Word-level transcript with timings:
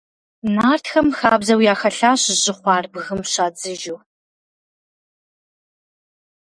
Нартхэм 0.55 1.07
хабзэу 1.19 1.61
яхэлъащ 1.73 2.21
жьы 2.41 2.53
хъуар 2.57 2.85
бгым 2.93 3.21
щадзыжу. 3.31 3.97